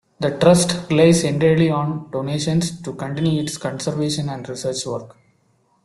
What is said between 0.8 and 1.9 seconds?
relies entirely